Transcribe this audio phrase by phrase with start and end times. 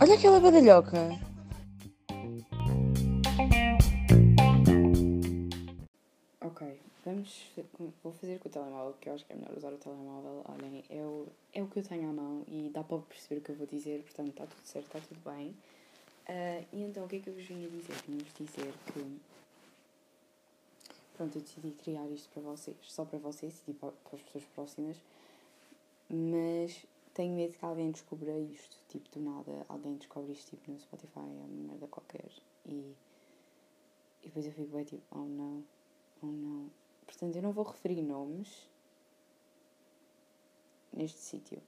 [0.00, 0.98] Olha aquela badalhoca.
[6.40, 7.50] Ok, vamos.
[8.02, 10.44] Vou fazer com o telemóvel, porque eu acho que é melhor usar o telemóvel.
[10.48, 13.44] Olhem, é o, é o que eu tenho à mão e dá para perceber o
[13.44, 15.54] que eu vou dizer, portanto está tudo certo, está tudo bem.
[16.28, 17.94] Uh, e então, o que é que eu vos vim a dizer?
[18.06, 19.18] Vim-vos dizer que.
[21.16, 24.96] Pronto, eu decidi criar isto para vocês, só para vocês e para as pessoas próximas,
[26.08, 30.78] mas tenho medo que alguém descubra isto, tipo, do nada, alguém descobre isto, tipo, no
[30.78, 32.30] Spotify, é uma merda qualquer,
[32.64, 32.94] e,
[34.22, 35.64] e depois eu fico bem, tipo, oh não,
[36.22, 36.70] oh não.
[37.04, 38.68] Portanto, eu não vou referir nomes
[40.92, 41.60] neste sítio.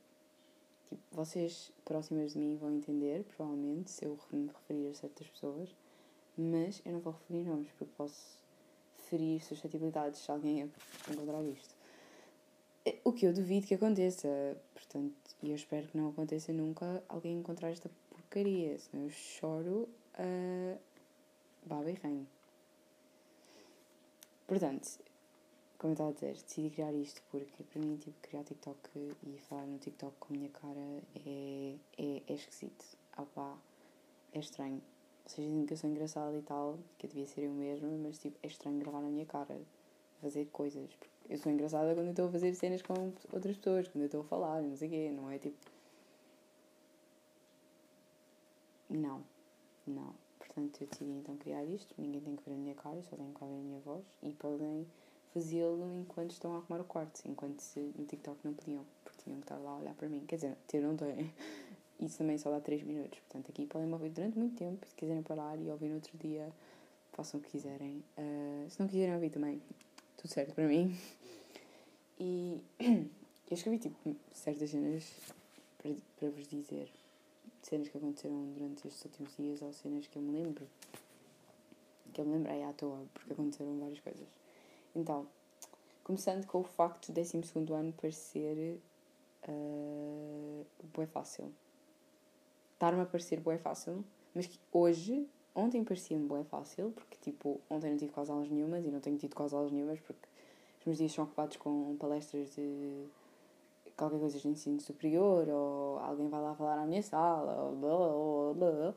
[0.89, 5.75] Tipo, vocês próximas de mim vão entender, provavelmente, se eu me referir a certas pessoas,
[6.37, 8.39] mas eu não vou referir nomes, porque posso
[9.09, 10.71] ferir suscetibilidades se alguém
[11.11, 11.80] encontrar isto.
[13.05, 14.29] O que eu duvido que aconteça,
[14.75, 19.89] portanto, e eu espero que não aconteça nunca alguém encontrar esta porcaria, senão eu choro
[20.15, 20.77] a
[21.67, 22.27] baba e ranho.
[24.47, 24.99] Portanto,
[25.79, 28.79] como eu estava a dizer, decidi criar isto porque para mim, tipo, criar TikTok
[29.23, 32.85] e falar no TikTok com a minha cara é, é, é esquisito.
[33.13, 33.57] Ah pá,
[34.33, 34.83] é estranho.
[35.27, 38.19] Vocês dizem que eu sou engraçada e tal, que eu devia ser eu mesma, mas
[38.19, 39.61] tipo, é estranho gravar na minha cara,
[40.21, 40.91] fazer coisas.
[41.31, 44.61] Eu sou engraçada quando estou a fazer cenas com outras pessoas, quando estou a falar,
[44.63, 45.57] não sei o quê, não é tipo.
[48.91, 49.23] Não,
[49.87, 50.13] não.
[50.41, 51.95] Portanto, eu decidi então criar isto.
[51.97, 54.05] Ninguém tem que ver a minha cara, só tem que ver a minha voz.
[54.25, 54.85] E podem
[55.33, 59.39] fazê-lo enquanto estão a arrumar o quarto, enquanto se, no TikTok não podiam, porque tinham
[59.39, 60.25] que estar lá a olhar para mim.
[60.27, 61.33] Quer dizer, ter não tem.
[62.01, 63.21] Isso também só dá 3 minutos.
[63.21, 64.85] Portanto, aqui podem me ouvir durante muito tempo.
[64.85, 66.51] Se quiserem parar e ouvir no outro dia,
[67.13, 68.03] façam o que quiserem.
[68.19, 69.63] Uh, se não quiserem ouvir também,
[70.21, 70.97] tudo certo para mim.
[72.19, 75.11] E eu escrevi tipo certas cenas
[75.79, 76.91] para, para vos dizer.
[77.63, 80.67] Cenas que aconteceram durante estes últimos dias ou cenas que eu me lembro.
[82.13, 84.29] Que eu me lembrei à toa, porque aconteceram várias coisas.
[84.95, 85.27] Então,
[86.05, 87.41] começando com o facto do 12
[87.73, 88.79] ano parecer
[89.49, 91.53] uh, bué fácil.
[92.75, 94.05] Estar-me a parecer bué fácil,
[94.35, 98.85] mas que hoje, ontem parecia-me bué fácil, porque tipo, ontem não tive quase aulas nenhumas
[98.85, 100.29] e não tenho tido quase aulas nenhumas porque
[100.81, 103.07] os meus dias são ocupados com palestras de
[104.01, 108.55] qualquer coisa de ensino superior, ou alguém vai lá falar à minha sala, ou blá
[108.55, 108.95] blá blá blá.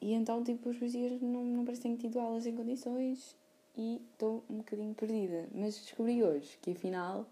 [0.00, 3.36] E então, tipo, os meus dias não, não parecem tido aulas em condições
[3.76, 5.48] e estou um bocadinho perdida.
[5.54, 7.24] Mas descobri hoje que afinal,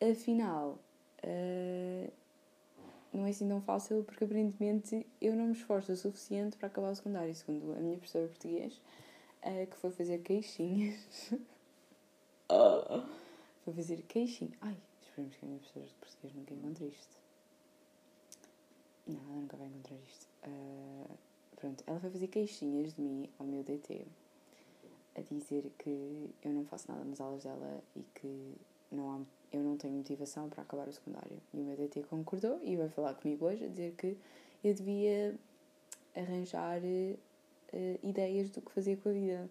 [0.00, 0.78] afinal,
[1.24, 2.12] uh,
[3.12, 6.90] não é assim tão fácil porque aparentemente eu não me esforço o suficiente para acabar
[6.90, 8.80] o secundário, segundo a minha professora de português,
[9.42, 11.32] uh, que foi fazer queixinhas.
[13.64, 14.52] Foi fazer queixinho.
[14.60, 17.16] Ai, esperemos que a minha professora de português nunca encontre isto.
[19.06, 20.26] Não, ela nunca vai encontrar isto.
[20.44, 21.18] Uh,
[21.56, 24.06] pronto, ela foi fazer queixinhas de mim ao meu DT
[25.16, 28.54] a dizer que eu não faço nada nas aulas dela e que
[28.90, 29.20] não há,
[29.52, 31.40] eu não tenho motivação para acabar o secundário.
[31.52, 34.16] E o meu DT concordou e vai falar comigo hoje a dizer que
[34.62, 35.34] eu devia
[36.14, 39.50] arranjar uh, ideias do que fazer com a vida.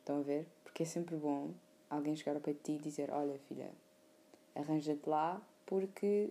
[0.00, 0.46] Estão a ver?
[0.64, 1.50] Porque é sempre bom
[1.88, 3.70] alguém chegar ao peito de ti e dizer: Olha, filha,
[4.54, 6.30] arranja-te lá porque.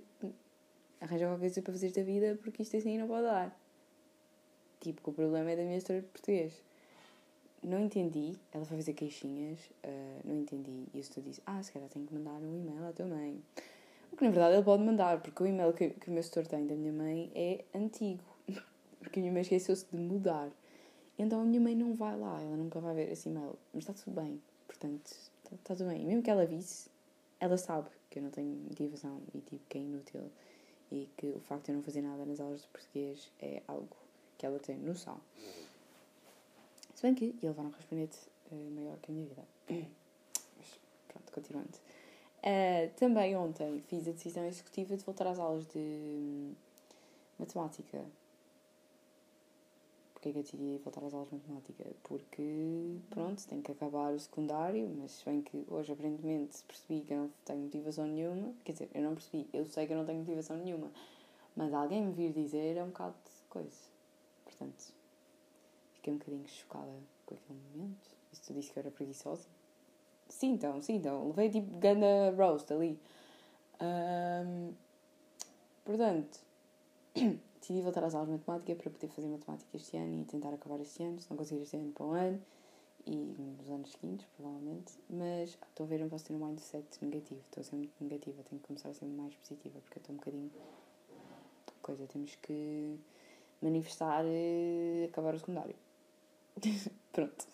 [1.00, 3.60] Arranja qualquer coisa para fazer da vida porque isto assim não pode dar.
[4.80, 6.62] Tipo, que o problema é da minha história de português.
[7.64, 10.88] Não entendi, ela foi fazer queixinhas, uh, não entendi.
[10.94, 13.40] E o senhor disse: Ah, se calhar tenho que mandar um e-mail à tua mãe.
[14.12, 16.48] O que na verdade ele pode mandar, porque o e-mail que, que o meu setor
[16.48, 18.24] tem da minha mãe é antigo.
[19.00, 20.50] porque a minha mãe esqueceu-se de mudar.
[21.18, 23.56] Então a minha mãe não vai lá, ela nunca vai ver esse e-mail.
[23.74, 24.42] Mas está tudo bem.
[24.66, 25.12] Portanto,
[25.54, 26.02] está, tudo bem.
[26.02, 26.90] E mesmo que ela visse,
[27.40, 30.22] ela sabe que eu não tenho motivação e tipo que é inútil.
[30.92, 33.96] E que o facto de eu não fazer nada nas aulas de português é algo
[34.38, 35.22] que ela tem noção.
[37.02, 38.16] Se bem que ia levar um raspanete
[38.52, 39.44] uh, maior que a minha vida.
[40.56, 41.72] Mas pronto, continuando.
[42.44, 46.54] Uh, também ontem fiz a decisão executiva de voltar às aulas de hum,
[47.40, 48.06] matemática
[50.14, 51.84] Porquê é que eu decidi voltar às aulas de matemática?
[52.04, 57.14] Porque, pronto, tenho que acabar o secundário, mas se bem que hoje aparentemente percebi que
[57.14, 60.06] eu não tenho motivação nenhuma, quer dizer, eu não percebi, eu sei que eu não
[60.06, 60.92] tenho motivação nenhuma,
[61.56, 63.90] mas alguém me vir dizer é um bocado de coisa.
[64.46, 65.01] Portanto,
[66.02, 66.92] fiquei um bocadinho chocada
[67.26, 68.10] com aquele momento.
[68.34, 69.48] Se tu disse que eu era preguiçosa?
[70.28, 71.28] Sim, então, sim, então.
[71.28, 73.00] Levei tipo ganda roast ali.
[73.80, 74.74] Um,
[75.86, 76.40] portanto,
[77.60, 80.80] decidi voltar às aulas de matemática para poder fazer matemática este ano e tentar acabar
[80.80, 82.42] este ano, se não conseguir este ano para o ano.
[83.06, 87.42] e nos anos seguintes, provavelmente, mas estou a ver, não posso ter um mindset negativo,
[87.42, 90.18] estou a ser muito negativa, tenho que começar a ser mais positiva, porque estou um
[90.18, 90.52] bocadinho.
[91.82, 92.98] coisa, temos que
[93.62, 95.76] manifestar e acabar o secundário.
[97.12, 97.48] Pronto.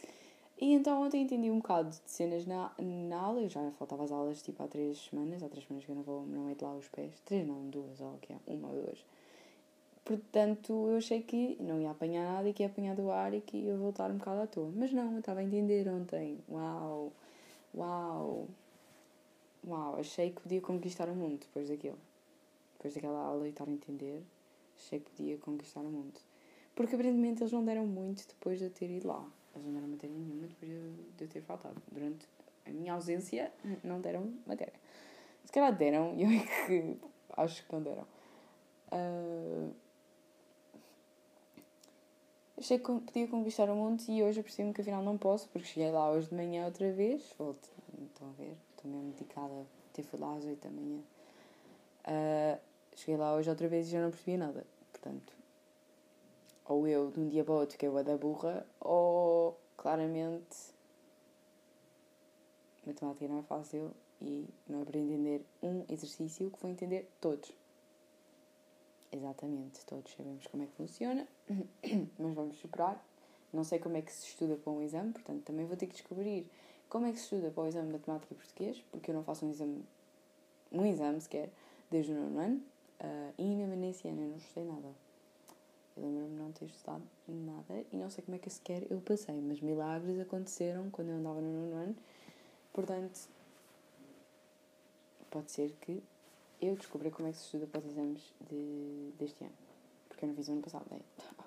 [0.59, 4.11] E então ontem entendi um bocado de cenas na, na aula, eu já faltava as
[4.11, 6.75] aulas tipo há três semanas, há três semanas que eu não vou, não meto lá
[6.75, 8.97] os pés, três não, duas, ou que é, uma ou duas.
[10.03, 13.41] Portanto, eu achei que não ia apanhar nada e que ia apanhar do ar e
[13.41, 14.71] que ia voltar um bocado à toa.
[14.73, 16.39] Mas não, eu estava a entender ontem.
[16.49, 17.11] Uau!
[17.75, 18.47] Uau!
[19.67, 19.99] Uau!
[19.99, 21.99] Achei que podia conquistar o mundo depois daquilo.
[22.77, 24.23] Depois daquela aula e estar a entender,
[24.77, 26.19] achei que podia conquistar o mundo.
[26.77, 29.27] Porque aparentemente eles não deram muito depois de eu ter ido lá.
[29.55, 31.81] Eles não deram matéria nenhuma depois de eu ter faltado.
[31.91, 32.27] Durante
[32.67, 33.51] a minha ausência,
[33.83, 34.73] não deram matéria.
[35.43, 36.97] Se calhar deram, eu é que
[37.35, 38.05] acho que não deram.
[38.91, 39.73] Uh,
[42.59, 45.67] Achei que podia conquistar o mundo e hoje eu percebo que afinal não posso, porque
[45.67, 47.23] cheguei lá hoje de manhã outra vez.
[47.37, 47.69] Volto,
[48.03, 48.55] estão a ver?
[48.75, 49.65] Estou mesmo dedicada.
[49.91, 50.99] Até fui lá às 8 da manhã.
[52.07, 52.59] Uh,
[52.95, 54.65] cheguei lá hoje outra vez e já não percebi nada.
[54.91, 55.36] Portanto,
[56.67, 60.75] ou eu de um dia para o outro fiquei a da burra, ou claramente
[62.85, 63.91] matemática não é fácil
[64.21, 67.51] e não é para entender um exercício que vou entender todos.
[69.11, 71.27] Exatamente, todos sabemos como é que funciona,
[72.19, 73.03] mas vamos superar.
[73.53, 75.93] Não sei como é que se estuda para um exame, portanto também vou ter que
[75.93, 76.49] descobrir
[76.89, 79.23] como é que se estuda para o exame de matemática e português, porque eu não
[79.23, 79.85] faço um exame,
[80.71, 81.49] um exame sequer,
[81.89, 82.61] desde o nono ano,
[83.01, 85.06] uh, e mesmo nesse ano eu não estudei nada.
[85.97, 89.39] Eu lembro-me não ter estudado nada e não sei como é que sequer eu passei,
[89.41, 91.95] mas milagres aconteceram quando eu andava no nono ano,
[92.71, 93.27] portanto,
[95.29, 96.03] pode ser que
[96.61, 99.53] eu descobri como é que se estuda para os exames de, deste ano.
[100.07, 100.99] Porque eu não fiz o ano passado, né?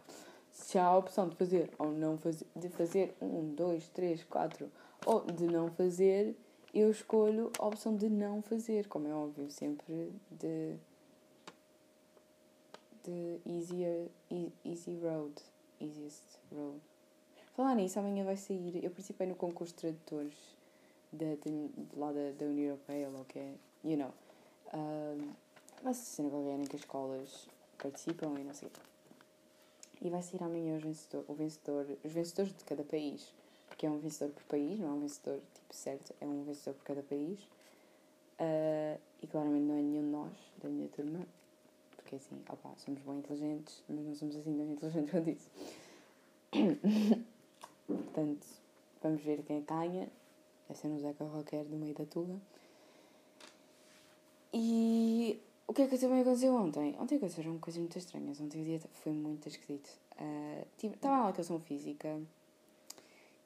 [0.53, 4.71] Se há a opção de fazer ou não fazer, de fazer um, dois, três, quatro,
[5.07, 6.37] ou de não fazer,
[6.75, 10.77] eu escolho a opção de não fazer, como é óbvio, sempre de.
[13.05, 14.09] De easier,
[14.65, 15.35] easy road.
[15.81, 16.81] Easiest road.
[17.55, 18.85] Falar nisso, amanhã vai sair.
[18.85, 20.35] Eu participei no concurso de tradutores
[21.13, 23.55] de, de, lá da, da União Europeia, ou que é,
[23.85, 24.13] you know.
[24.73, 25.35] Uh,
[25.83, 27.49] vai ser cena qualquer em que as escolas
[27.79, 28.71] participam e não sei
[30.01, 33.33] E vai sair amanhã os vencedor, o vencedor, os vencedores de cada país.
[33.67, 36.75] Porque é um vencedor por país, não é um vencedor tipo certo, é um vencedor
[36.75, 37.41] por cada país.
[38.39, 40.33] Uh, e claramente não é nenhum de nós,
[40.63, 41.27] da minha turma.
[42.11, 45.51] Porque assim, opa, somos bem inteligentes, mas não somos assim tão inteligentes quanto isso.
[47.87, 48.47] Portanto,
[49.01, 50.09] vamos ver quem ganha.
[50.67, 52.35] Vai ser um Zeca qualquer do meio da Tuga.
[54.53, 56.97] E o que é que também aconteceu ontem?
[56.99, 58.41] Ontem aconteceram coisas muito estranhas.
[58.41, 59.97] Ontem o dia foi muito esquisito.
[60.21, 62.21] Uh, estava na educação física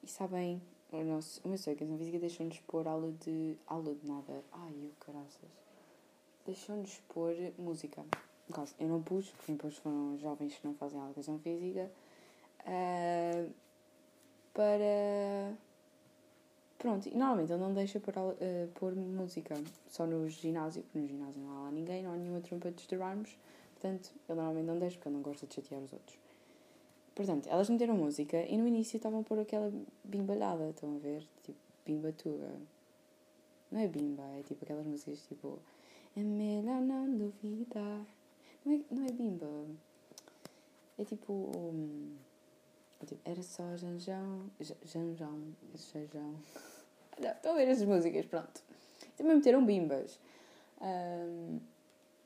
[0.03, 0.59] e sabem,
[0.91, 3.55] o, nosso, o meu senhor de educação física deixou-nos pôr aula de.
[3.67, 4.43] aula de nada.
[4.51, 5.51] Ai, eu caraças.
[6.47, 8.03] Deixou-nos pôr música.
[8.47, 11.91] No caso, eu não pus, porque depois foram jovens que não fazem educação física.
[12.61, 13.51] Uh,
[14.53, 15.55] para
[16.77, 18.35] Pronto, e normalmente ele não deixa pôr, uh,
[18.75, 19.55] pôr música
[19.89, 22.81] só no ginásio, porque no ginásio não há lá ninguém, não há nenhuma trompa de
[22.81, 23.35] estourarmos,
[23.73, 26.17] portanto ele normalmente não deixa porque ele não gosta de chatear os outros.
[27.15, 29.71] Portanto, elas meteram música e no início estavam a pôr aquela
[30.03, 31.25] bimbalhada, estão a ver?
[31.43, 32.51] Tipo, bimba tuga.
[33.71, 35.57] Não é bimba, é tipo aquelas músicas tipo.
[36.15, 38.05] É melhor não duvidar.
[38.65, 39.47] Não é, não é bimba.
[40.97, 41.33] É tipo.
[41.55, 42.15] Um,
[43.01, 44.49] é tipo, era só Janjão.
[44.83, 45.53] Janjão.
[45.75, 46.35] Janjão.
[47.19, 48.61] Estão a ver essas músicas, pronto.
[49.15, 50.19] Também meteram bimbas.
[50.81, 51.59] Um,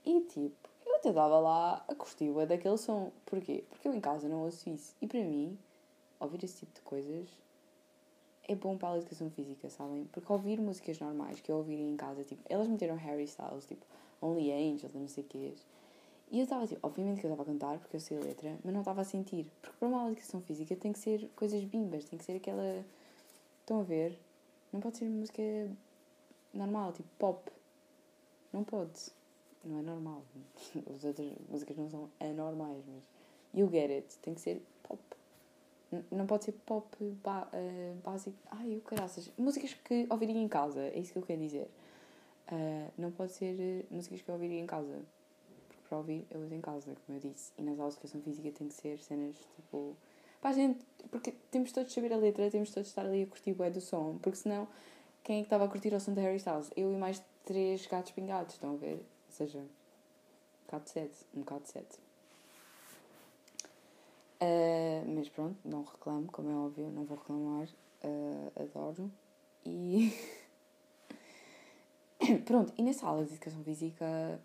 [0.06, 3.12] e tipo, eu até dava lá a curtir daquele som.
[3.26, 3.64] Porquê?
[3.70, 4.96] Porque eu em casa não ouço isso.
[5.02, 5.58] E para mim,
[6.20, 7.30] ouvir esse tipo de coisas
[8.48, 10.06] é bom para a educação física, sabem?
[10.12, 13.86] Porque ouvir músicas normais que eu ouviria em casa, tipo, elas meteram Harry Styles, tipo,
[14.20, 15.54] Only Angels, não sei o que
[16.32, 18.56] E eu estava tipo, obviamente que eu estava a cantar porque eu sei a letra,
[18.64, 19.48] mas não estava a sentir.
[19.62, 22.86] Porque para uma educação física tem que ser coisas bimbas, tem que ser aquela.
[23.62, 24.18] Estão a ver?
[24.72, 25.42] Não pode ser música
[26.54, 27.52] normal, tipo pop.
[28.54, 29.12] Não pode.
[29.64, 30.22] Não é normal.
[30.96, 33.04] As outras músicas não são anormais, mas.
[33.52, 34.18] You get it.
[34.20, 35.02] Tem que ser pop.
[36.12, 37.16] não pode ser pop uh,
[38.04, 38.38] básico.
[38.52, 39.32] Ai, o caraças.
[39.36, 41.68] Músicas que ouviria em casa, é isso que eu quero dizer.
[42.52, 45.04] Uh, não pode ser uh, músicas que eu ouviria em casa.
[45.90, 47.52] Para ouvir eu uso em casa, como eu disse.
[47.58, 49.98] E nas aulas de educação física tem que ser cenas tipo
[50.42, 53.28] a gente, porque temos todos de saber a letra, temos todos de estar ali a
[53.28, 54.68] curtir o do som, porque senão,
[55.22, 56.72] quem é que estava a curtir o som de Harry Styles?
[56.78, 58.96] Eu e mais três gatos pingados, estão a ver?
[58.96, 62.00] Ou seja, um bocado de sete, um bocado de sete.
[64.42, 67.68] Uh, mas pronto, não reclamo, como é óbvio, não vou reclamar.
[68.04, 69.12] uh, adoro.
[69.66, 70.14] E.
[72.46, 74.40] Pronto, e nessa aula de educação física.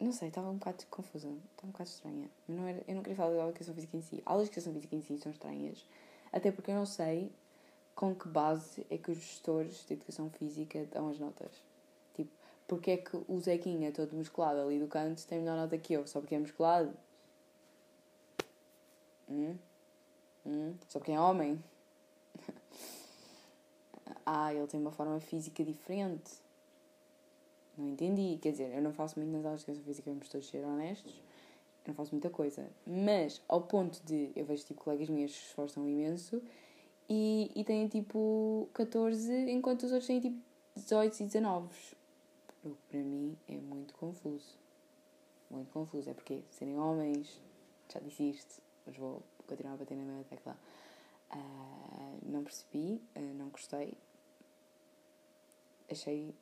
[0.00, 2.30] Não sei, estava um bocado confusa, estava um bocado estranha.
[2.46, 4.22] Não era, eu não queria falar da educação física em si.
[4.24, 5.84] Aulas de educação física em si são estranhas,
[6.32, 7.32] até porque eu não sei
[7.96, 11.50] com que base é que os gestores de educação física dão as notas.
[12.14, 12.30] Tipo,
[12.68, 16.06] porque é que o Zequinha, todo musculado ali do canto, tem melhor nota que eu?
[16.06, 16.96] Só porque é musculado?
[19.28, 19.58] Hum?
[20.46, 20.74] Hum?
[20.88, 21.60] Só porque é homem?
[24.24, 26.30] ah, ele tem uma forma física diferente.
[27.78, 28.38] Não entendi.
[28.42, 31.14] Quer dizer, eu não faço muito nas aulas de educação física, vamos todos ser honestos.
[31.84, 32.68] Eu não faço muita coisa.
[32.84, 36.42] Mas, ao ponto de eu vejo tipo colegas meus que esforçam imenso
[37.08, 40.36] e, e têm tipo 14, enquanto os outros têm tipo
[40.74, 41.68] 18 e 19.
[42.64, 44.58] O que para mim é muito confuso.
[45.48, 46.10] Muito confuso.
[46.10, 47.40] É porque serem homens,
[47.92, 50.56] já disse isto, mas vou continuar a bater na mesma tecla.
[51.30, 53.94] Uh, não percebi, uh, não gostei.
[55.90, 56.34] Achei.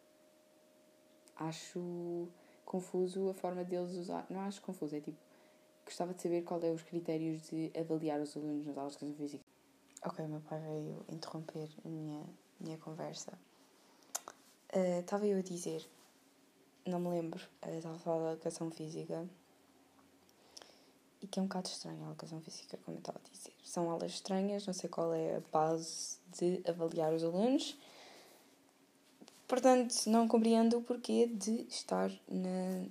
[1.36, 2.28] Acho
[2.64, 4.26] confuso a forma deles usar.
[4.30, 5.18] Não acho confuso, é tipo.
[5.84, 9.14] Gostava de saber qual é os critérios de avaliar os alunos nas aulas de educação
[9.14, 9.44] física.
[10.04, 12.24] Ok, meu pai veio interromper a minha,
[12.58, 13.32] minha conversa.
[14.74, 15.88] Uh, estava eu a dizer,
[16.84, 19.28] não me lembro, uh, estava a falar da educação física
[21.22, 23.52] e que é um bocado estranha a educação física, como eu estava a dizer.
[23.64, 27.76] São aulas estranhas, não sei qual é a base de avaliar os alunos.
[29.46, 32.84] Portanto, não compreendo o porquê de estar na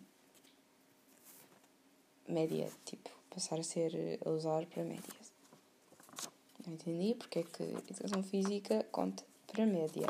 [2.27, 5.13] média, tipo, passar a ser a usar para média.
[6.65, 10.07] Não entendi porque é que educação física conta para média.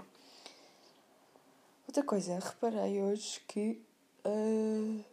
[1.87, 3.81] Outra coisa, reparei hoje que.
[4.25, 5.03] Uh,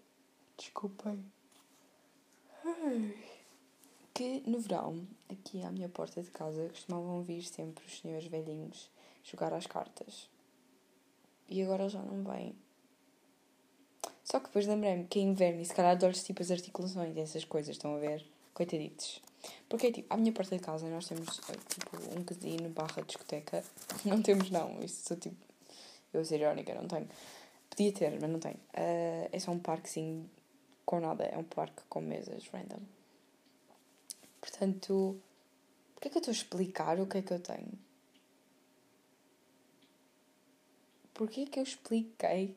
[0.56, 1.24] desculpem.
[4.14, 8.90] Que no verão, aqui à minha porta de casa, costumavam vir sempre os senhores velhinhos
[9.24, 10.28] jogar às cartas.
[11.52, 12.54] E agora já não vêm.
[14.24, 17.20] Só que depois lembrei-me que é inverno e se calhar dores tipo as articulações e
[17.20, 18.24] essas coisas, estão a ver?
[18.54, 19.20] Coitaditos.
[19.68, 23.62] Porque, tipo, à minha porta de casa nós temos, eh, tipo, um casino barra discoteca.
[24.06, 24.82] Não temos, não.
[24.82, 25.36] Isso sou, tipo...
[26.14, 27.08] Eu vou ser irónica, não tenho.
[27.68, 28.56] Podia ter, mas não tenho.
[28.56, 30.28] Uh, é só um parquezinho
[30.84, 31.24] com nada.
[31.24, 32.80] É um parque com mesas random.
[34.40, 35.20] Portanto...
[35.94, 37.72] Porquê é que eu estou a explicar o que é que eu tenho?
[41.22, 42.56] Porquê é que eu expliquei...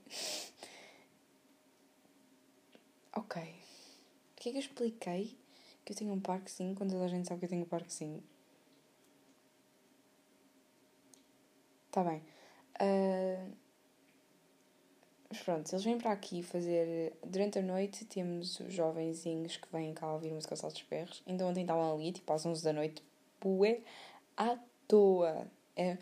[3.15, 3.43] ok.
[4.33, 5.37] Porquê é que eu expliquei
[5.85, 8.23] que eu tenho um parquezinho quando toda a gente sabe que eu tenho um parquezinho.
[11.91, 12.23] Tá bem.
[12.81, 13.53] Uh...
[15.29, 17.15] Mas pronto, eles vêm para aqui fazer.
[17.23, 21.21] Durante a noite temos os jovenzinhos que vêm cá ouvir música aos altos berros.
[21.27, 23.03] Então ontem estavam ali, tipo às 11 da noite,
[23.39, 23.83] bué,
[24.35, 24.57] à
[24.87, 25.45] toa.
[25.75, 25.99] É...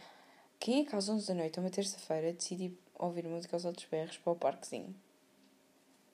[0.63, 4.17] Quem é que às 11 da noite, uma terça-feira, decide ouvir música aos altos berros
[4.19, 4.95] para o parquezinho?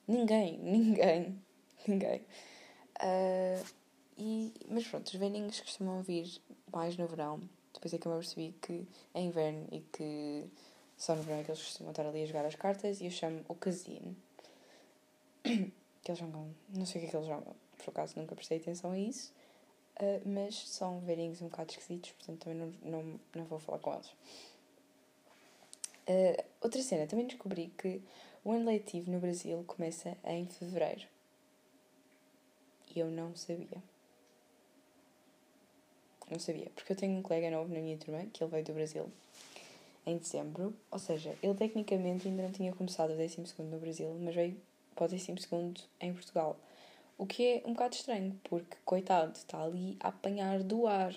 [0.07, 1.39] Ninguém, ninguém,
[1.87, 2.21] ninguém.
[2.99, 3.63] Uh,
[4.17, 6.41] e, mas pronto, os velhinhos costumam vir
[6.73, 7.39] mais no verão.
[7.75, 10.49] Depois é que eu me percebi que é inverno e que
[10.97, 13.11] só no verão é que eles costumam estar ali a jogar as cartas e eu
[13.11, 14.15] chamo o casino.
[15.43, 15.71] que
[16.07, 18.93] eles jogam, não sei o que é que eles jogam, por acaso nunca prestei atenção
[18.93, 19.31] a isso.
[20.01, 23.93] Uh, mas são velhinhos um bocado esquisitos, portanto também não, não, não vou falar com
[23.93, 24.07] eles.
[26.07, 28.01] Uh, outra cena, também descobri que
[28.43, 31.05] o ano letivo no Brasil começa em fevereiro
[32.95, 33.83] e eu não sabia.
[36.29, 38.73] Não sabia, porque eu tenho um colega novo na minha turma, que ele veio do
[38.73, 39.11] Brasil
[40.05, 44.35] em dezembro, ou seja, ele tecnicamente ainda não tinha começado o 12 no Brasil, mas
[44.35, 44.59] veio
[44.95, 45.31] para o 12
[45.99, 46.57] em Portugal.
[47.19, 51.13] O que é um bocado estranho, porque, coitado, está ali a apanhar do ar.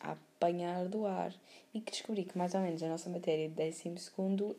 [0.00, 1.34] A apanhar do ar.
[1.74, 3.92] E que descobri que mais ou menos a nossa matéria de 12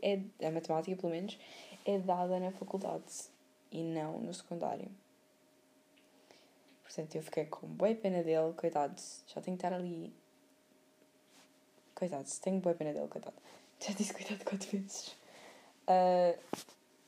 [0.04, 1.36] é, a matemática pelo menos,
[1.84, 3.32] é dada na faculdade
[3.72, 4.88] e não no secundário.
[6.84, 10.14] Portanto, eu fiquei com boa pena dele, coitado, já tenho que estar ali.
[11.96, 13.36] Coitado, tenho boa pena dele, coitado.
[13.80, 15.08] Já disse coitado quatro vezes.
[15.88, 16.38] Uh,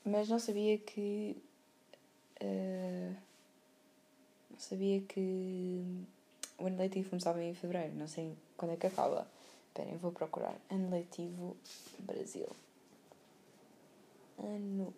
[0.04, 1.36] mas não sabia que.
[2.42, 3.14] Uh,
[4.50, 5.80] não sabia que
[6.58, 9.26] o ano letivo começava em fevereiro, não sei quando é que acaba.
[9.68, 10.54] Esperem, vou procurar.
[10.68, 11.56] Ano letivo
[12.00, 12.48] Brasil.
[14.38, 14.92] Ano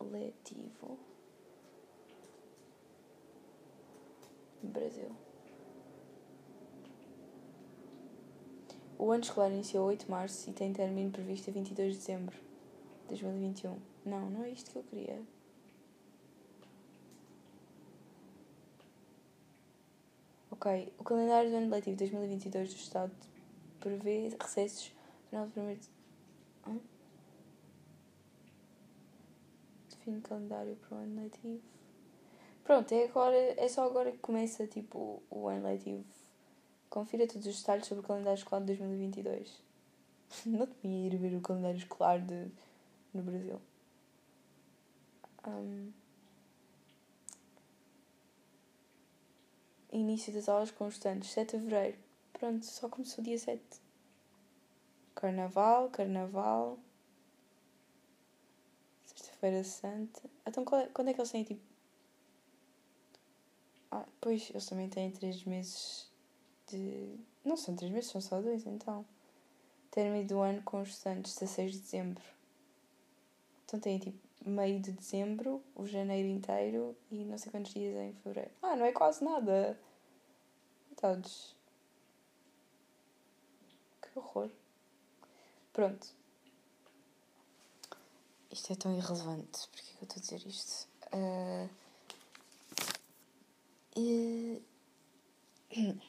[0.00, 0.98] letivo
[4.62, 5.10] Brasil.
[8.98, 12.36] O ano escolar iniciou 8 de março e tem término previsto a 22 de dezembro
[13.02, 13.78] de 2021.
[14.04, 15.22] Não, não é isto que eu queria.
[20.60, 23.12] Ok, o calendário do ano letivo 2022 do Estado
[23.80, 25.80] prevê recessos no final do primeiro.
[26.66, 26.78] Hã?
[29.88, 31.62] Define calendário para o ano letivo.
[32.62, 36.04] Pronto, é, agora, é só agora que começa tipo, o ano letivo.
[36.90, 39.62] Confira todos os detalhes sobre o calendário escolar de 2022.
[40.44, 42.50] Não devia ir ver o calendário escolar de,
[43.14, 43.58] no Brasil.
[45.48, 45.90] Um,
[49.92, 51.98] início das aulas constantes, 7 de Fevereiro.
[52.32, 53.62] Pronto, só começou dia 7.
[55.14, 56.78] Carnaval, Carnaval.
[59.04, 60.22] Sexta-feira Santa.
[60.46, 61.60] Então é, quando é que eles têm tipo.
[63.90, 66.10] Ah, pois, eles também têm 3 meses
[66.68, 67.18] de.
[67.44, 69.04] Não são 3 meses, são só 2 então.
[69.90, 72.24] Término do ano constantes, 16 de dezembro.
[73.64, 78.12] Então tem tipo meio de dezembro, o janeiro inteiro e não sei quantos dias em
[78.14, 78.50] fevereiro.
[78.62, 79.78] Ah, não é quase nada.
[80.88, 81.54] Coitados.
[84.02, 84.50] Que horror.
[85.72, 86.08] Pronto.
[88.50, 89.68] Isto é tão irrelevante.
[89.68, 90.88] Porquê que eu estou a dizer isto?
[91.12, 91.68] Uh...
[93.96, 94.62] E...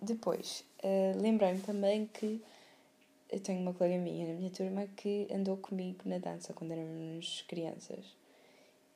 [0.00, 2.42] Depois, uh, lembrei-me também que
[3.34, 7.42] eu tenho uma colega minha na minha turma que andou comigo na dança quando éramos
[7.48, 8.16] crianças.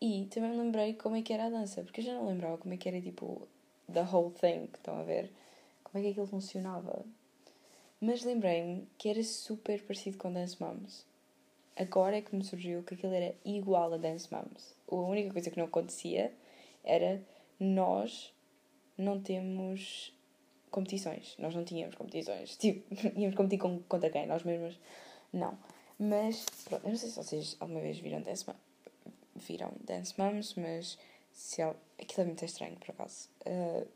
[0.01, 2.57] E também me lembrei como é que era a dança, porque eu já não lembrava
[2.57, 3.49] como é que era tipo
[3.93, 5.29] the whole thing, estão a ver?
[5.83, 7.05] Como é que aquilo funcionava.
[8.01, 11.05] Mas lembrei-me que era super parecido com Dance Moms.
[11.77, 14.73] Agora é que me surgiu que aquilo era igual a Dance Moms.
[14.89, 16.33] A única coisa que não acontecia
[16.85, 17.21] era
[17.59, 18.33] nós
[18.97, 20.17] não temos
[20.71, 21.37] competições.
[21.39, 22.57] Nós não tínhamos competições.
[22.59, 22.85] Tipo,
[23.19, 24.27] íamos competir com, contra quem?
[24.27, 24.79] Nós mesmos?
[25.33, 25.59] Não.
[25.99, 28.45] Mas, pronto, eu não sei se vocês alguma vez viram Dance,
[29.35, 30.99] viram Dance Moms, mas
[31.33, 33.29] se aquilo é muito estranho, por acaso.
[33.47, 33.87] Uh,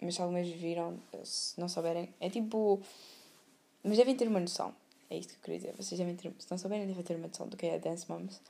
[0.00, 2.80] mas se alguma vez viram, se não souberem, é tipo.
[3.82, 4.74] Mas devem ter uma noção.
[5.08, 5.74] É isto que eu queria dizer.
[5.76, 6.32] Vocês devem ter.
[6.38, 8.40] Se não souberem, devem ter uma noção do que é Dance Moms.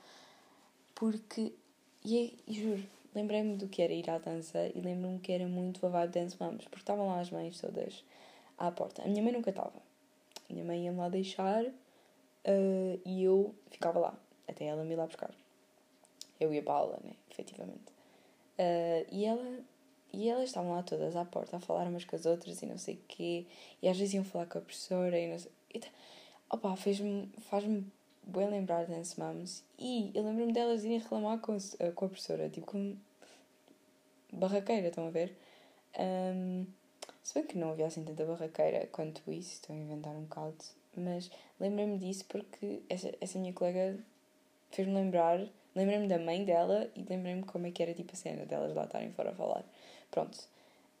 [0.95, 1.53] Porque.
[2.03, 2.83] E, é, e juro,
[3.15, 6.37] lembrei-me do que era ir à dança e lembro-me que era muito a vibe Dance
[6.39, 8.03] Moms, porque estavam lá as mães todas
[8.57, 9.03] à porta.
[9.03, 9.81] A minha mãe nunca estava.
[10.49, 14.97] A minha mãe ia-me lá deixar uh, e eu ficava lá, até ela me ir
[14.97, 15.31] lá buscar.
[16.39, 17.13] Eu para a aula, né?
[17.31, 17.91] Efetivamente.
[18.59, 19.63] Uh, e ela
[20.13, 22.77] e elas estavam lá todas à porta a falar umas com as outras e não
[22.77, 23.47] sei o quê.
[23.81, 25.51] E às vezes iam falar com a professora e não sei.
[25.73, 25.81] E,
[26.51, 27.83] opa, fez-me, faz-me
[28.25, 29.63] bem lembrar Dance Moms.
[29.77, 32.97] E eu lembro-me delas irem reclamar com, a, com a professora, tipo como
[34.31, 35.35] barraqueira, estão a ver?
[35.99, 36.65] Um,
[37.21, 40.55] se bem que não havia assim tanta barraqueira quanto isso, estou a inventar um bocado.
[40.95, 43.97] Mas lembrei-me disso porque essa, essa minha colega
[44.71, 45.39] fez-me lembrar,
[45.75, 48.85] lembrei-me da mãe dela e lembrei-me como é que era tipo a cena delas lá
[48.85, 49.63] estarem fora a falar.
[50.11, 50.37] Pronto.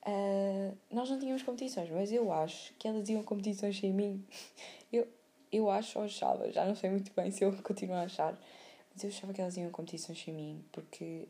[0.05, 4.23] Uh, nós não tínhamos competições, mas eu acho que elas iam competições sem mim.
[4.91, 5.07] Eu,
[5.53, 8.37] eu acho ou achava, já não sei muito bem se eu continuo a achar,
[8.93, 11.27] mas eu achava que elas iam competições sem mim, porque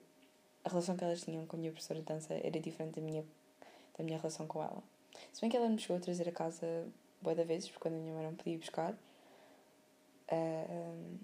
[0.63, 3.23] a relação que elas tinham com a minha professora de dança era diferente da minha,
[3.97, 4.81] da minha relação com ela.
[5.31, 6.87] Se bem que ela me chegou a trazer a casa
[7.21, 8.93] boa da vezes, porque quando a minha mãe não podia buscar.
[10.31, 11.17] Uh,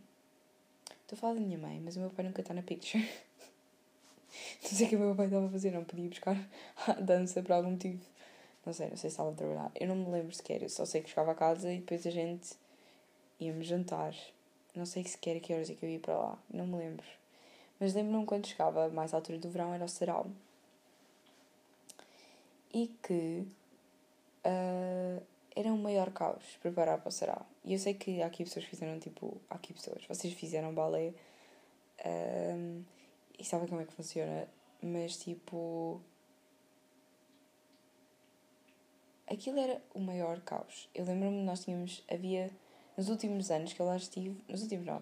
[1.02, 3.04] estou a falar da minha mãe, mas o meu pai nunca está na picture.
[4.64, 6.38] não sei o que o meu pai estava a fazer, não podia buscar
[6.88, 8.04] a dança por algum motivo.
[8.66, 9.72] Não sei, não sei se estava a trabalhar.
[9.76, 12.12] Eu não me lembro sequer, eu só sei que chegava a casa e depois a
[12.12, 12.56] gente
[13.40, 14.14] íamos jantar.
[14.76, 17.06] Não sei sequer a que horas é que eu ia para lá, não me lembro.
[17.80, 20.28] Mas lembro-me quando chegava, mais à altura do verão, era o sarau.
[22.74, 23.48] E que
[24.46, 25.24] uh,
[25.56, 27.46] era um maior caos preparar para o sarau.
[27.64, 29.40] E eu sei que há aqui pessoas que fizeram tipo.
[29.50, 31.14] Há aqui pessoas, vocês fizeram balé.
[32.06, 32.84] Um,
[33.38, 34.48] e sabem como é que funciona,
[34.82, 36.02] mas tipo.
[39.28, 40.90] Aquilo era o maior caos.
[40.94, 42.04] Eu lembro-me nós tínhamos.
[42.10, 42.50] Havia.
[43.00, 44.36] Nos últimos anos que eu lá estive.
[44.50, 45.02] Nos últimos, não.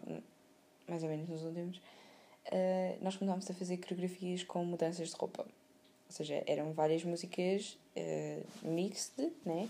[0.88, 1.78] Mais ou menos nos últimos.
[1.78, 5.42] Uh, nós começámos a fazer coreografias com mudanças de roupa.
[5.42, 9.68] Ou seja, eram várias músicas uh, mixed, né?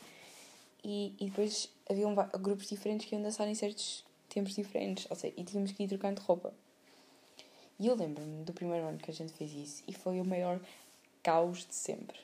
[0.83, 5.07] E, e depois haviam grupos diferentes que iam dançar em certos tempos diferentes.
[5.09, 6.53] Ou seja, e tínhamos que ir trocando de roupa.
[7.79, 10.59] E eu lembro-me do primeiro ano que a gente fez isso e foi o maior
[11.23, 12.17] caos de sempre.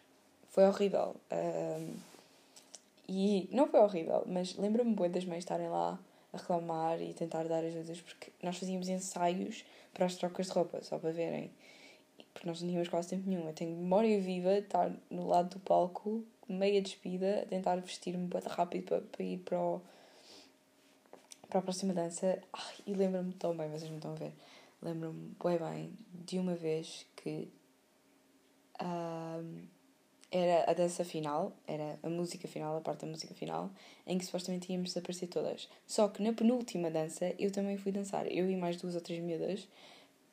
[0.49, 1.15] Foi horrível.
[1.31, 1.95] Um,
[3.13, 5.99] e não foi horrível, mas lembro-me bem das mães estarem lá
[6.33, 10.81] a reclamar e tentar dar ajudas porque nós fazíamos ensaios para as trocas de roupa,
[10.81, 11.51] só para verem.
[12.33, 13.47] Porque nós não tínhamos quase tempo nenhum.
[13.47, 18.27] Eu tenho memória viva de estar no lado do palco, meia despida, a tentar vestir-me
[18.27, 19.81] muito rápido para, para ir para, o,
[21.47, 22.41] para a próxima dança.
[22.51, 24.33] Ai, e lembro-me tão bem, vocês não estão a ver
[24.81, 27.47] Lembro-me bem bem de uma vez que
[28.81, 29.65] um,
[30.33, 33.69] era a dança final, era a música final, a parte da música final,
[34.07, 35.69] em que supostamente íamos desaparecer todas.
[35.85, 38.25] Só que na penúltima dança eu também fui dançar.
[38.25, 39.67] Eu e mais duas ou três miúdas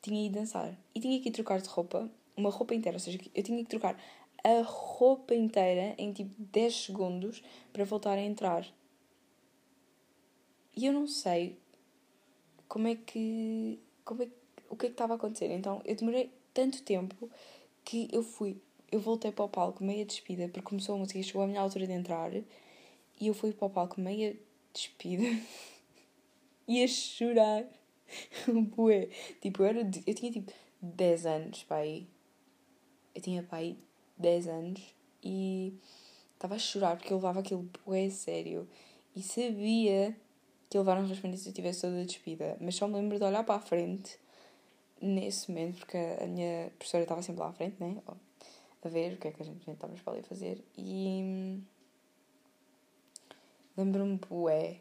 [0.01, 0.75] tinha ido dançar.
[0.95, 3.69] E tinha que ir trocar de roupa, uma roupa inteira, ou seja, eu tinha que
[3.69, 3.95] trocar
[4.43, 8.65] a roupa inteira em tipo 10 segundos para voltar a entrar.
[10.75, 11.59] E eu não sei
[12.67, 13.79] como é que.
[14.03, 14.27] Como é,
[14.67, 15.51] o que é que estava a acontecer.
[15.51, 17.29] Então eu demorei tanto tempo
[17.83, 18.57] que eu fui
[18.91, 21.61] eu voltei para o palco meia despida, porque começou a música e chegou a minha
[21.61, 24.35] altura de entrar, e eu fui para o palco meia
[24.73, 25.23] despida
[26.67, 27.65] e a chorar.
[28.75, 29.09] Bué.
[29.41, 30.51] Tipo, eu, era, eu tinha tipo
[30.81, 32.05] 10 anos, pai.
[33.15, 33.77] Eu tinha pai
[34.17, 34.81] 10 anos
[35.23, 35.73] e
[36.33, 38.67] estava a chorar porque eu levava aquilo bué sério
[39.15, 40.15] e sabia
[40.69, 43.43] que levar um raspanete se eu tivesse toda despida, mas só me lembro de olhar
[43.43, 44.17] para a frente
[45.01, 47.97] nesse momento, porque a minha professora estava sempre lá à frente, né?
[48.87, 51.61] A ver o que é que a gente estávamos para ali fazer e
[53.77, 54.77] lembro-me bué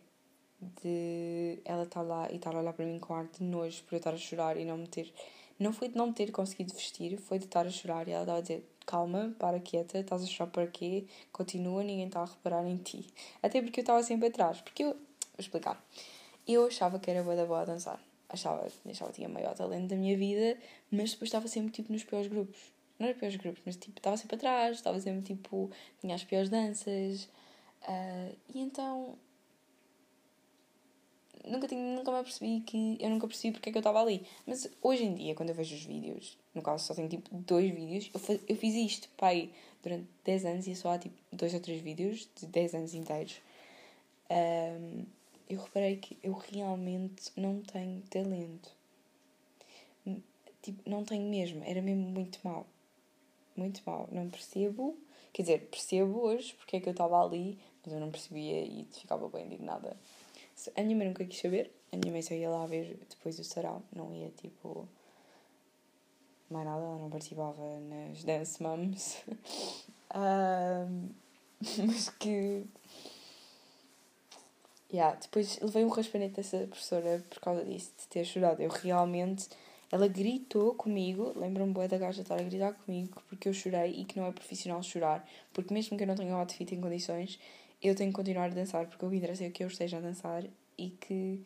[0.82, 3.94] de ela estar lá e estar a olhar para mim com ar de nojo por
[3.94, 5.12] eu estar a chorar e não me ter
[5.58, 8.22] não foi de não me ter conseguido vestir foi de estar a chorar e ela
[8.22, 11.04] estava a dizer calma, para quieta, estás a chorar para quê?
[11.30, 13.06] Continua, ninguém está a reparar em ti.
[13.40, 14.60] Até porque eu estava sempre atrás.
[14.60, 14.88] Porque eu.
[14.90, 14.98] Vou
[15.38, 15.80] explicar.
[16.46, 18.00] Eu achava que era boa da boa a dançar.
[18.28, 20.58] Achava, achava que tinha o maior talento da minha vida,
[20.90, 24.16] mas depois estava sempre tipo nos piores grupos não era piores grupos, mas tipo, estava
[24.16, 27.24] sempre atrás, estava sempre tipo, tinha as piores danças.
[27.82, 29.16] Uh, e então
[31.46, 34.26] nunca, tinha, nunca me apercebi que eu nunca percebi porque é que eu estava ali.
[34.46, 37.74] Mas hoje em dia, quando eu vejo os vídeos, no caso só tenho tipo dois
[37.74, 39.50] vídeos, eu, faz, eu fiz isto, pai,
[39.82, 43.40] durante 10 anos e só há tipo dois ou três vídeos de 10 anos inteiros.
[44.30, 45.04] Um,
[45.48, 48.78] eu reparei que eu realmente não tenho talento.
[50.62, 52.66] Tipo, não tenho mesmo, era mesmo muito mal
[53.60, 54.08] muito mal.
[54.10, 54.96] Não percebo,
[55.32, 58.86] quer dizer, percebo hoje porque é que eu estava ali, mas eu não percebia e
[58.92, 59.96] ficava bem indignada.
[60.76, 63.44] A minha mãe nunca quis saber, a minha mãe só ia lá ver depois do
[63.44, 64.88] sarau, não ia tipo.
[66.50, 69.22] mais nada, ela não participava nas Dance Moms.
[70.14, 71.08] um,
[71.86, 72.64] mas que.
[74.92, 78.60] Yeah, depois levei um raspanete dessa professora por causa disso, de ter chorado.
[78.60, 79.48] Eu realmente
[79.90, 84.04] ela gritou comigo, lembro-me boa da gaja estar a gritar comigo porque eu chorei e
[84.04, 87.38] que não é profissional chorar, porque mesmo que eu não tenha o outfit em condições,
[87.82, 90.00] eu tenho que continuar a dançar, porque o que interessa é que eu esteja a
[90.00, 90.44] dançar
[90.78, 91.40] e que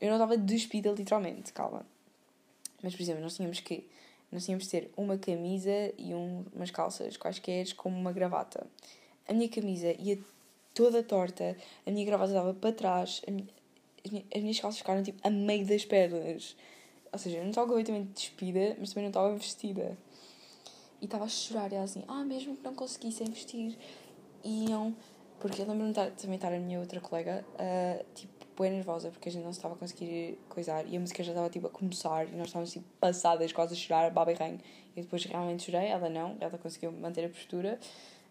[0.00, 1.84] eu não estava despida literalmente, calma.
[2.82, 3.84] Mas, por exemplo, nós tínhamos que
[4.30, 8.66] nós tínhamos de ter uma camisa e um, umas calças quaisquer com uma gravata.
[9.26, 10.18] A minha camisa ia
[10.74, 13.46] toda torta, a minha gravata estava para trás, minha,
[14.04, 16.56] as, minhas, as minhas calças ficaram tipo a meio das pernas.
[17.12, 19.96] Ou seja, eu não estava completamente despida, mas também não estava vestida.
[21.00, 23.78] E estava a chorar, e ela assim, ah, mesmo que não conseguissem vestir,
[24.44, 24.94] iam.
[25.40, 29.32] Porque eu lembro-me também estar a minha outra colega, uh, tipo, bem nervosa, porque a
[29.32, 32.32] gente não estava a conseguir coisar, e a música já estava, tipo, a começar, e
[32.32, 34.58] nós estávamos, tipo, passadas, quase a chorar, baba e ranho.
[34.96, 37.78] E depois realmente chorei, ela não, ela conseguiu manter a postura,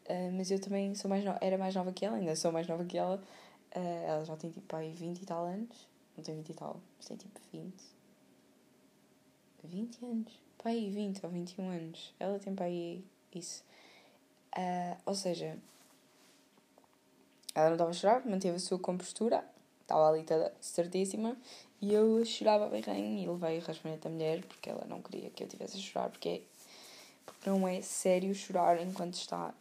[0.10, 1.34] uh, mas eu também sou mais no...
[1.40, 3.24] era mais nova que ela, ainda sou mais nova que ela.
[3.74, 5.88] Uh, ela já tem, tipo, aí 20 e tal anos,
[6.18, 7.97] não tem 20 e tal, mas tem, tipo, 20
[9.68, 10.34] 20 anos.
[10.58, 12.14] Pai, 20 ou 21 anos.
[12.20, 13.02] Ela tem pai
[13.34, 13.64] isso.
[14.58, 15.58] Uh, ou seja,
[17.54, 19.44] ela não estava a chorar, manteve a sua compostura,
[19.82, 21.38] estava ali toda certíssima,
[21.82, 25.44] e eu chorava bem e levei o raspanete à mulher porque ela não queria que
[25.44, 26.42] eu tivesse a chorar, porque, é,
[27.26, 29.54] porque não é sério chorar enquanto está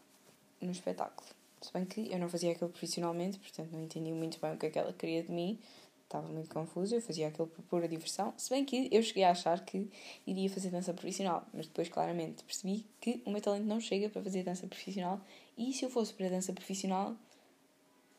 [0.60, 1.28] no espetáculo.
[1.60, 4.66] Se bem que eu não fazia aquilo profissionalmente, portanto não entendi muito bem o que
[4.66, 5.58] é que ela queria de mim,
[6.06, 9.32] estava muito confuso, eu fazia aquilo por pura diversão, se bem que eu cheguei a
[9.32, 9.90] achar que
[10.26, 14.22] iria fazer dança profissional, mas depois claramente percebi que o meu talento não chega para
[14.22, 15.20] fazer dança profissional
[15.58, 17.16] e se eu fosse para dança profissional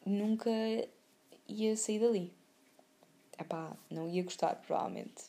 [0.06, 0.50] nunca
[1.48, 2.34] ia sair dali.
[3.40, 5.26] Epá, não ia gostar, provavelmente.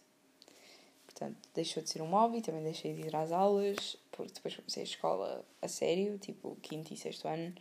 [1.04, 4.82] Portanto, deixou de ser um hobby, também deixei de ir às aulas, porque depois comecei
[4.82, 7.54] a escola a sério, tipo quinto e sexto ano,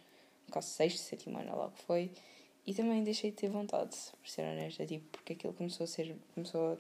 [0.48, 2.12] no caso sexto, sétimo ano, logo foi,
[2.68, 6.18] e também deixei de ter vontade, por ser honesta, tipo, porque aquilo começou a ser.
[6.36, 6.78] Começou a,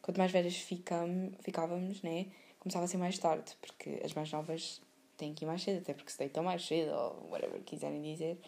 [0.00, 2.26] quanto mais velhas ficam, ficávamos, né?
[2.60, 4.80] Começava a ser mais tarde, porque as mais novas
[5.16, 8.38] têm que ir mais cedo, até porque se deitam mais cedo, ou whatever quiserem dizer.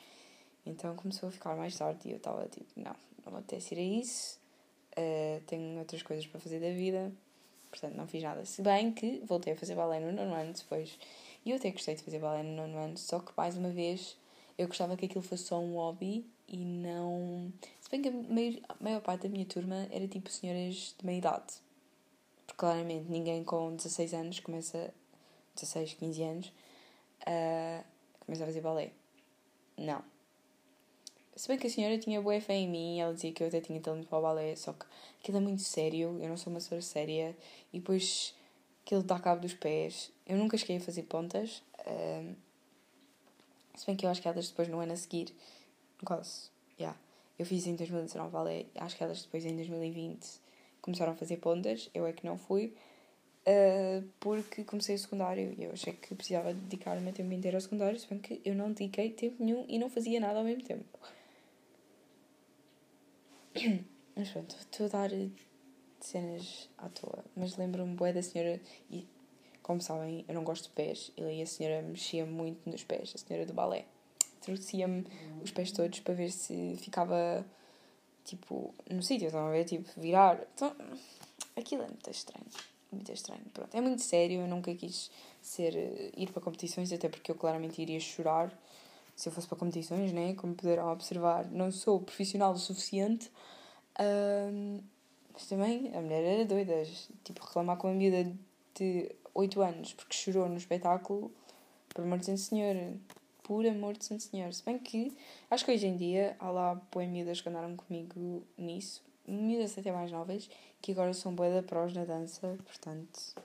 [0.64, 2.94] Então começou a ficar mais tarde e eu estava tipo, não,
[3.24, 4.38] não me apetece ir a isso,
[4.96, 7.12] uh, tenho outras coisas para fazer da vida,
[7.68, 8.44] portanto não fiz nada.
[8.44, 10.96] Se bem que voltei a fazer balé no nono ano depois,
[11.44, 14.16] e eu até gostei de fazer balé no nono ano, só que mais uma vez
[14.56, 17.52] eu gostava que aquilo fosse só um hobby e não.
[17.80, 21.04] Se bem que a maior, a maior parte da minha turma era tipo senhoras de
[21.04, 21.54] meia idade.
[22.46, 24.92] Porque claramente ninguém com 16 anos começa.
[25.54, 26.46] 16, 15 anos.
[27.26, 27.84] uh,
[28.20, 28.90] comecei a fazer balé.
[29.76, 30.02] Não.
[31.34, 33.60] Se bem que a senhora tinha boa fé em mim, ela dizia que eu até
[33.60, 34.86] tinha talento para o balé, só que
[35.20, 37.36] aquilo é muito sério, eu não sou uma pessoa séria,
[37.72, 38.34] e depois
[38.84, 40.10] aquilo dá cabo dos pés.
[40.26, 42.34] Eu nunca cheguei a fazer pontas, uh,
[43.74, 45.34] se bem que eu acho que elas depois no ano a seguir,
[46.00, 46.98] no caso, yeah,
[47.38, 50.40] eu fiz em 2019 balé, acho que elas depois em 2020
[50.80, 52.74] começaram a fazer pontas, eu é que não fui,
[53.46, 57.56] uh, porque comecei o secundário e eu achei que precisava dedicar o meu tempo inteiro
[57.56, 60.44] ao secundário, se bem que eu não dediquei tempo nenhum e não fazia nada ao
[60.44, 60.84] mesmo tempo.
[64.14, 65.10] Mas pronto, estou a dar
[66.00, 67.24] cenas à toa.
[67.34, 69.06] Mas lembro-me boa da senhora, e
[69.62, 73.18] como sabem, eu não gosto de pés, e a senhora mexia muito nos pés, a
[73.18, 73.86] senhora do balé.
[74.44, 75.06] Torcia-me
[75.42, 77.44] os pés todos para ver se ficava
[78.24, 79.64] tipo no sítio, estão a ver?
[79.64, 80.40] Tipo, virar.
[80.54, 80.74] Então,
[81.56, 82.46] aquilo é muito estranho.
[82.90, 83.42] Muito estranho.
[83.52, 85.74] Pronto, é muito sério, eu nunca quis ser,
[86.16, 88.56] ir para competições, até porque eu claramente iria chorar
[89.14, 90.34] se eu fosse para competições, né?
[90.34, 93.30] Como puderam observar, não sou profissional o suficiente.
[93.98, 94.80] Um,
[95.32, 96.84] mas também a mulher era doida.
[97.24, 98.30] Tipo, reclamar com a miúda
[98.74, 101.32] de 8 anos porque chorou no espetáculo,
[101.88, 102.76] por amor de Senhor.
[103.46, 104.52] Por amor de Santo Senhor.
[104.52, 105.16] Se bem que
[105.48, 109.92] acho que hoje em dia há lá boas miúdas que andaram comigo nisso, miúdas até
[109.92, 110.50] mais novas,
[110.82, 113.36] que agora são boas da prós na dança, portanto.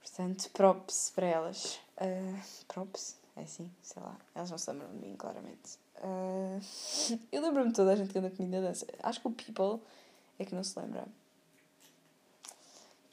[0.00, 1.80] Portanto, props para elas.
[1.96, 3.16] Uh, props?
[3.34, 4.16] É assim, sei lá.
[4.32, 5.76] Elas não se lembram de mim, claramente.
[5.96, 8.86] Uh, eu lembro-me toda a gente que anda comigo na dança.
[9.02, 9.84] Acho que o People
[10.38, 11.04] é que não se lembra.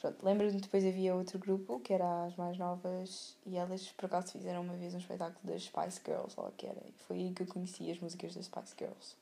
[0.02, 4.32] Pronto, lembro-me depois havia outro grupo que era as mais novas e elas por acaso
[4.32, 6.80] fizeram uma vez um espetáculo das Spice Girls, ou que era.
[6.84, 9.14] E foi aí que eu conheci as músicas das Spice Girls.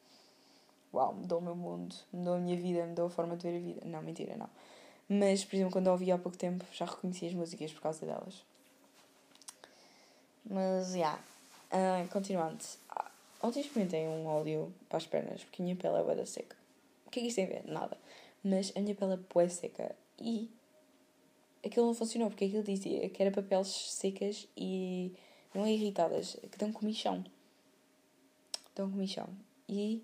[0.95, 3.61] Uau, mudou o meu mundo, mudou a minha vida, mudou a forma de ver a
[3.61, 3.83] vida.
[3.85, 4.49] Não, mentira, não.
[5.07, 8.07] Mas, por exemplo, quando eu ouvi há pouco tempo, já reconheci as músicas por causa
[8.07, 8.43] delas.
[10.47, 10.95] Mas, já.
[10.95, 11.21] Yeah.
[11.73, 12.65] Uh, continuando.
[12.89, 13.11] Ah,
[13.43, 16.57] ontem experimentei um óleo para as pernas, porque a minha pele é bué seca.
[17.07, 17.65] O que é que isto tem a ver?
[17.67, 17.99] Nada.
[18.43, 20.51] Mas a minha pele é bué seca e
[21.65, 25.13] aquilo não funcionou, porque aquilo dizia que era peles secas e
[25.55, 27.25] não irritadas, que dão comichão.
[28.75, 29.29] Dão comichão.
[29.69, 30.03] E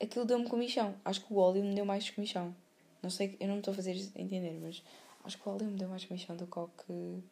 [0.00, 0.94] aquilo deu-me comichão.
[1.04, 2.54] Acho que o óleo me deu mais comichão.
[3.02, 4.82] Não sei, eu não me estou a fazer entender, mas
[5.24, 7.22] acho que o óleo me deu mais comichão do que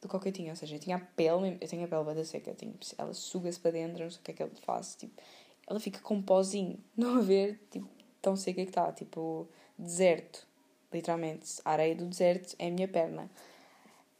[0.00, 0.50] do que eu tinha.
[0.50, 3.60] Ou seja, eu tinha a pele, eu tenho a pele bada seca, tenho, ela suga-se
[3.60, 4.94] para dentro, não sei o que é que ela faz.
[4.96, 5.20] Tipo,
[5.66, 6.78] ela fica com um pozinho.
[6.96, 7.88] Não a ver, tipo,
[8.22, 9.46] tão seca que está, tipo,
[9.78, 10.47] deserto
[10.92, 13.30] literalmente, a areia do deserto é a minha perna.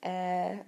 [0.03, 0.65] Uh,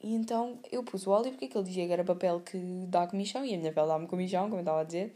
[0.00, 3.44] e então eu pus o óleo porque aquele dizia que era papel que dá comichão
[3.44, 5.14] e a minha pele dá-me comichão, como eu estava a dizer.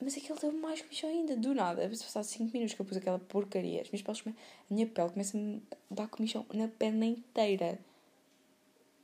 [0.00, 1.82] Mas aquele deu-me mais comichão ainda, do nada.
[1.94, 5.38] Se passasse 5 minutos que eu pus aquela porcaria, as minhas a minha pele começa
[5.38, 7.78] a dar comichão na perna inteira.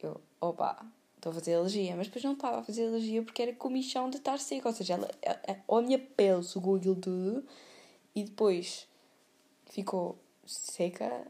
[0.03, 0.85] Eu, opa,
[1.17, 1.97] estou a fazer alergia.
[1.97, 4.69] Mas depois não estava a fazer alergia porque era comichão de estar seco.
[4.69, 7.47] Ou seja, ela, a, a, a minha pele sugou aquilo tudo
[8.15, 8.87] e depois
[9.71, 11.27] ficou seca.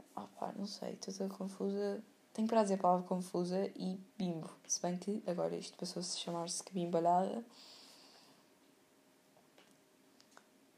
[0.56, 2.02] Não sei, estou toda confusa.
[2.32, 4.50] Tenho para dizer a palavra confusa e bimbo.
[4.66, 7.44] Se bem que agora isto passou-se a chamar-se que bimbalhada.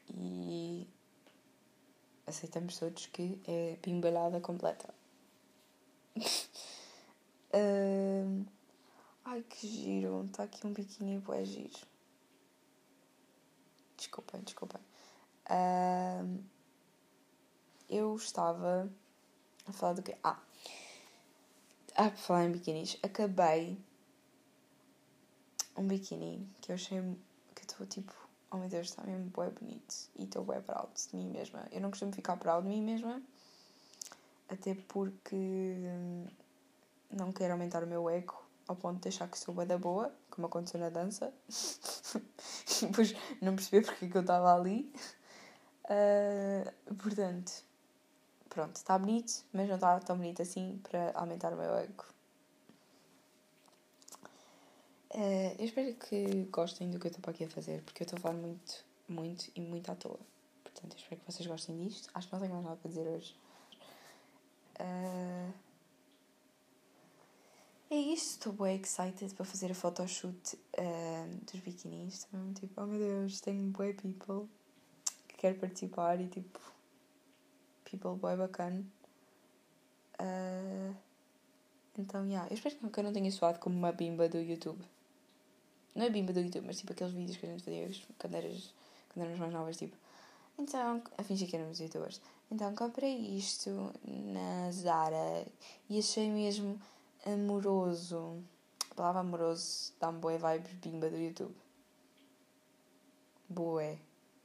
[0.08, 0.86] E
[2.26, 4.92] aceitamos todos que é bimbalhada completa.
[7.54, 8.44] uh...
[9.24, 11.78] Ai que giro, está aqui um biquíni bué giro.
[13.96, 14.80] Desculpem, desculpem.
[15.48, 16.51] Uh
[17.92, 18.90] eu estava
[19.66, 20.16] a falar do quê?
[20.24, 20.40] Ah,
[21.94, 22.98] a falar em biquinis.
[23.02, 23.78] Acabei
[25.76, 27.00] um biquíni que eu achei
[27.54, 28.12] que estou tipo,
[28.50, 31.68] oh meu Deus, está mesmo bem bonito e estou bem proud de mim mesma.
[31.70, 33.22] Eu não costumo ficar proud de mim mesma,
[34.48, 36.26] até porque hum,
[37.10, 40.10] não quero aumentar o meu ego ao ponto de achar que sou bem da boa,
[40.30, 41.32] como aconteceu na dança.
[42.82, 44.90] e depois não perceber porque é que eu estava ali.
[45.84, 47.52] Uh, portanto,
[48.52, 52.04] pronto, está bonito, mas não está tão bonito assim para aumentar o meu ego.
[55.14, 58.18] Uh, eu espero que gostem do que eu estou aqui a fazer, porque eu estou
[58.18, 60.20] a falar muito, muito e muito à toa.
[60.62, 62.10] Portanto, eu espero que vocês gostem disto.
[62.14, 63.34] Acho que não tenho mais nada para dizer hoje.
[64.80, 65.52] Uh,
[67.90, 72.14] é isto, estou bem excited para fazer a photoshoot uh, dos biquinis.
[72.14, 74.46] Estou mesmo tipo, oh meu Deus, tenho bem people
[75.28, 76.60] que quer participar e tipo
[77.92, 78.82] people boy bacana.
[80.18, 80.94] Uh,
[81.98, 82.48] então, yeah.
[82.50, 84.82] Eu espero que eu não tenha soado como uma bimba do YouTube.
[85.94, 88.74] Não é bimba do YouTube, mas tipo aqueles vídeos que a gente fazia quando, eras,
[89.12, 89.94] quando éramos mais novas, tipo.
[90.58, 92.20] Então, a fingir que éramos youtubers.
[92.50, 93.70] Então comprei isto
[94.04, 95.46] na Zara
[95.88, 96.80] e achei mesmo
[97.24, 98.42] amoroso.
[98.90, 101.54] A palavra amoroso dá-me boa vibes bimba do YouTube.
[103.48, 103.98] Boé.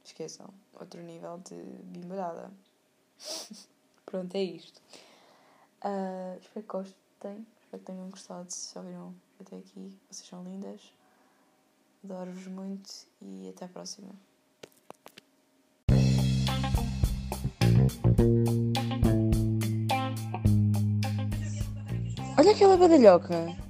[0.04, 0.48] Esqueçam.
[0.72, 2.50] Outro nível de bimbadada.
[4.06, 4.80] Pronto, é isto.
[5.84, 7.46] Uh, espero que gostem.
[7.60, 8.50] Espero que tenham gostado.
[8.50, 10.92] Se ouviram até aqui, vocês são lindas.
[12.04, 14.10] Adoro-vos muito e até a próxima.
[22.38, 23.67] Olha aquela badalhoca.